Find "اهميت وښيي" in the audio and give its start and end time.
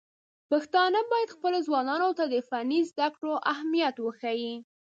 3.51-4.55